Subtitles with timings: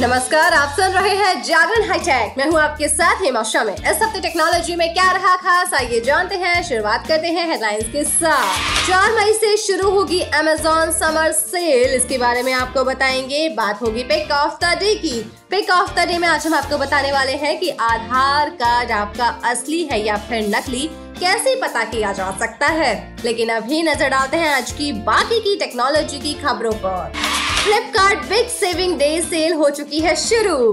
[0.00, 4.20] नमस्कार, आप सुन रहे हैं जागरण हाईटेक। मैं हूँ आपके साथ हेमा शामिल। इस हफ़्ते
[4.20, 9.12] टेक्नोलॉजी में क्या रहा खास, आइए जानते हैं। शुरुआत करते हैं हेडलाइंस के साथ। चार
[9.12, 14.30] मई से शुरू होगी अमेजोन समर सेल इसके बारे में आपको बताएँगे। बात होगी पिक
[14.30, 17.58] ऑफ़ द डे की। पिक ऑफ़ द डे में आज हम आपको बताने वाले हैं
[17.60, 20.90] कि आधार कार्ड आपका असली है या फिर नकली,
[21.20, 23.16] कैसे पता किया जा सकता है?
[23.24, 27.29] लेकिन अभी नज़र डालते हैं आज की बाकी की टेक्नोलॉजी की खबरों पर।
[27.62, 30.72] Flipkart big saving day sale हो चुकी है शुरू।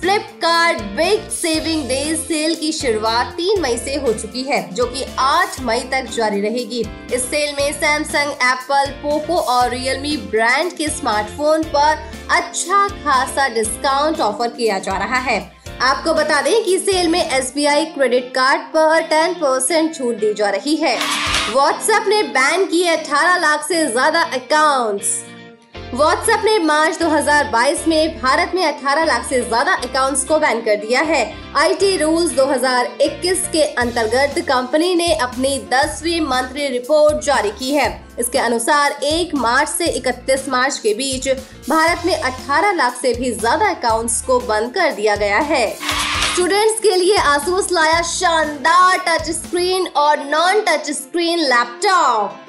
[0.00, 5.04] Flipkart big saving day sale की शुरुआत 3 मई से हो चुकी है, जो कि
[5.20, 10.88] 8 मई तक जारी रहेगी। इस सेल में सैमसंग एप्पल पोको और रियलमी ब्रांड के
[10.88, 15.40] स्मार्टफ़ोन पर अच्छा खासा डिस्काउंट ऑफ़र किया जा रहा है।
[15.82, 20.50] आपको बता दें कि सेल में SBI क्रेडिट कार्ड पर 10 परसेंट छूट दी जा
[20.50, 20.96] रही है।
[21.52, 25.16] व्हाट्सएप ने बैन किए 18 लाख से ज़्यादा अकाउंट्स
[25.94, 30.76] व्हाट्सएप ने मार्च 2022 में भारत में 18 लाख से ज़्यादा अकाउंट्स को बैन कर
[30.76, 31.20] दिया है।
[31.56, 37.88] आईटी रूल्स 2021 के अंतर्गत कंपनी ने अपनी दसवीं मंथली रिपोर्ट जारी की है।
[38.20, 41.28] इसके अनुसार 1 मार्च से 31 मार्च के बीच
[41.68, 46.80] भारत में 18 लाख से भी ज़्यादा अकाउंट्स को बंद कर दिया गया है। स्टूडेंट्स
[46.80, 52.44] के लिए आसूस लाया शानदार टच स्क्रीन और non touch screen laptop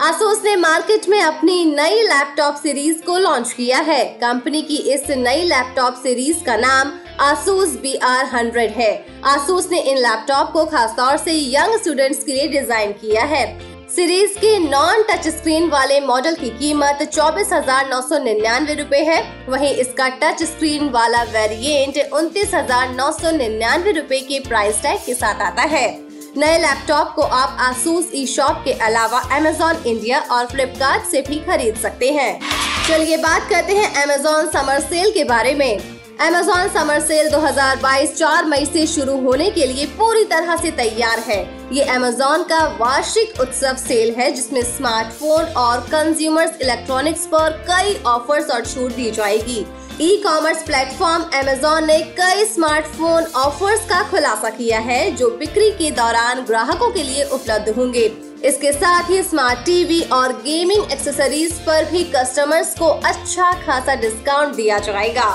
[0.00, 5.10] Asus ने मार्केट में अपनी नई लैपटॉप सीरीज़ को लॉन्च किया है। कंपनी की इस
[5.10, 8.92] नई लैपटॉप सीरीज़ का नाम आसूस बी आर हंड्रेड है।
[9.24, 13.44] आसूस ने इन लैपटॉप को खासतौर से यंग स्टूडेंट्स के लिए डिज़ाइन किया है।
[13.90, 19.04] सीरीज़ के नॉन टच स्क्रीन वाले मॉडल की कीमत चौबीस हज़ार नौ सौ निन्यानवे रूपए
[19.04, 24.82] है। वहीं इसका टच स्क्रीन वाला वेरिएंट उनतीस हज़ार नौ सौ निन्यानवे रूपए के प्राइस
[24.82, 25.88] टैग के साथ आता है।
[26.36, 31.38] नए लैपटॉप को आप आसूस ई शॉप के अलावा अमेजोन इंडिया और फ्लिपकार्ट से भी
[31.38, 32.40] खरीद सकते हैं।
[32.88, 35.78] चलिए बात करते हैं अमेजोन समर सेल के बारे में।
[36.20, 41.18] अमेजोन समर सेल 2022 4 मई से शुरू होने के लिए पूरी तरह से तैयार
[41.18, 41.42] है।
[41.72, 48.50] ये अमेजोन का वार्षिक उत्सव सेल है, जिसमें स्मार्टफ़ोन और कंज्यूमर्स इलेक्ट्रॉनिक्स पर कई ऑफर्स
[48.50, 49.64] और छूट दी जाएगी।
[50.02, 55.90] ई कॉमर्स प्लेटफॉर्म अमेजोन ने कई स्मार्टफ़ोन ऑफर्स का खुलासा किया है, जो बिक्री के
[55.90, 58.04] दौरान ग्राहकों के लिए उपलब्ध होंगे।
[58.44, 64.54] इसके साथ ही स्मार्ट टीवी और गेमिंग एक्सेसरीज पर भी कस्टमर्स को अच्छा खासा डिस्काउंट
[64.56, 65.28] दिया जाएगा।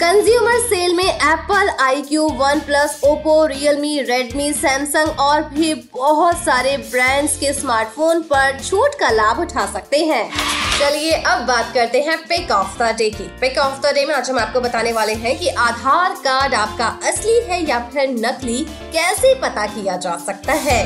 [0.00, 2.22] कंज्यूमर सेल में Apple I Q
[2.60, 9.10] OnePlus Oppo Realme Redmi Samsung और भी बहुत सारे ब्रांड्स के स्मार्टफ़ोन पर छूट का
[9.10, 10.28] लाभ उठा सकते हैं।
[10.80, 14.14] चलिए अब बात करते हैं पिक ऑफ़ द डे की। पिक ऑफ़ द डे में
[14.14, 18.58] आज हम आपको बताने वाले हैं कि आधार कार्ड आपका असली है या फिर नकली,
[18.92, 20.82] कैसे पता किया जा सकता है?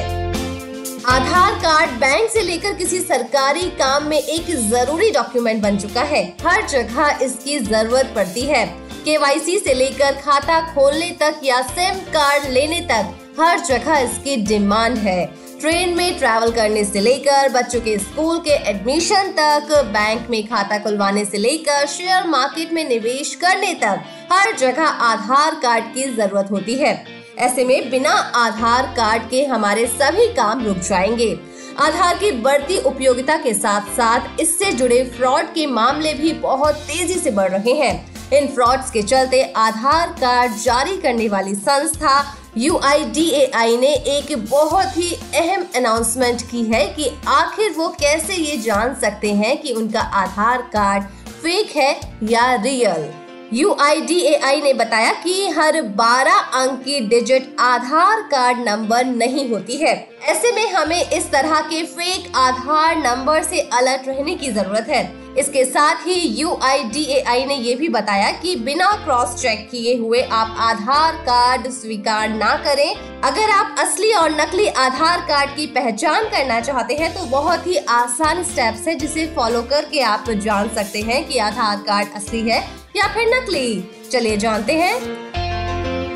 [1.07, 6.23] आधार कार्ड बैंक से लेकर किसी सरकारी काम में एक ज़रूरी डॉक्यूमेंट बन चुका है।
[6.43, 8.65] हर जगह इसकी ज़रूरत पड़ती है।
[9.01, 14.97] केवाईसी से लेकर खाता खोलने तक या सिम कार्ड लेने तक हर जगह इसकी डिमांड
[14.99, 15.25] है।
[15.61, 20.79] ट्रेन में ट्रैवल करने से लेकर बच्चों के स्कूल के एडमिशन तक बैंक में खाता
[20.79, 26.51] खुलवाने से लेकर शेयर मार्केट में निवेश करने तक हर जगह आधार कार्ड की ज़रूरत
[26.51, 26.95] होती है।
[27.39, 31.39] ऐसे में बिना आधार कार्ड के हमारे सभी काम रुक जाएँगे।
[31.79, 37.15] आधार की बढ़ती उपयोगिता के साथ साथ इससे जुड़े फ्रॉड के मामले भी बहुत तेज़ी
[37.15, 42.21] से बढ़ रहे हैं। इन फ्रॉड्स के चलते आधार कार्ड जारी करने वाली संस्था
[42.59, 48.95] UIDAI ने एक बहुत ही अहम अनाउंसमेंट की है कि आखिर वो कैसे ये जान
[49.01, 51.05] सकते हैं कि उनका आधार कार्ड
[51.43, 53.09] फेक है या रियल
[53.53, 59.95] UIDAI ने बताया कि हर 12 अंक की डिजिट आधार कार्ड नंबर नहीं होती है।
[60.25, 65.03] ऐसे में हमें इस तरह के फेक आधार नंबर से अलर्ट रहने की ज़रूरत है।
[65.39, 70.57] इसके साथ ही UIDAI ने ये भी बताया कि बिना क्रॉस चेक किए हुए आप
[70.61, 76.61] आधार कार्ड स्वीकार ना करें। अगर आप असली और नकली आधार कार्ड की पहचान करना
[76.61, 81.27] चाहते हैं तो बहुत ही आसान स्टेप्स है जिसे फॉलो करके आप जान सकते हैं
[81.29, 82.69] कि आधार कार्ड असली है।
[83.01, 83.91] या फिर नकली?
[84.13, 85.31] चलिए जानते हैं।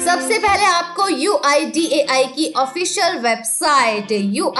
[0.00, 4.54] सबसे पहले आपको UIDAI की ऑफिशियल वेबसाइट यू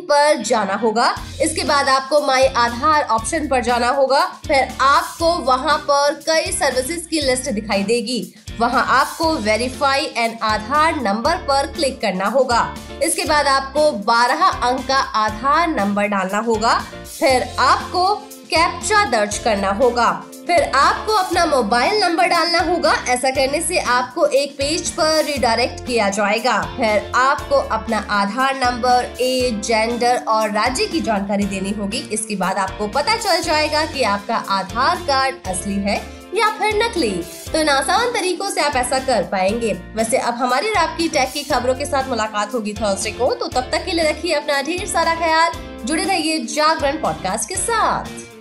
[0.00, 5.78] पर जाना होगा। इसके बाद आपको माई आधार ऑप्शन पर जाना होगा। फिर आपको वहाँ
[5.78, 12.00] पर कई सर्विसेज़ की लिस्ट दिखाई देगी। वहाँ आपको वेरीफाई एन आधार नंबर पर क्लिक
[12.00, 16.82] करना होगा। इसके बाद आपको 12 अंक का आधार नंबर डालना होगा।
[17.20, 20.10] फिर आपको कैप्चा दर्ज करना होगा।
[20.46, 25.86] फिर आपको अपना मोबाइल नंबर डालना होगा। ऐसा करने से आपको एक पेज पर रिडायरेक्ट
[25.86, 31.98] किया जाएगा। फिर आपको अपना आधार नंबर एज जेंडर और राज्य की जानकारी देनी होगी।
[32.12, 35.96] इसके बाद आपको पता चल जाएगा कि आपका आधार कार्ड असली है
[36.34, 37.10] या फिर नकली।
[37.52, 41.42] तो इन आसान तरीकों से आप ऐसा कर पाएँगे। वैसे अब हमारी आपकी टैग की
[41.44, 44.86] खबरों के साथ मुलाकात होगी थर्सडे को। तो तब तक के लिए रखिए अपना ढेर
[44.86, 45.52] सारा ख्याल।
[45.84, 48.31] जुड़े रहिए जागरण पॉडकास्ट के साथ।